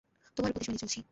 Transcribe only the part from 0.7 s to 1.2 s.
চলছি।